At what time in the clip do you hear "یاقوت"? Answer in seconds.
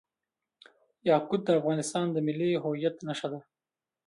1.09-1.41